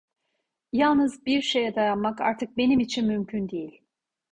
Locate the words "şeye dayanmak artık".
1.41-2.57